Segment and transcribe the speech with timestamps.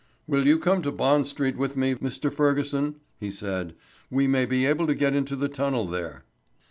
[0.27, 2.33] "Will you come to Bond Street with me, Mr.
[2.33, 3.75] Fergusson?" he said;
[4.09, 6.23] "we may be able to get into the tunnel there."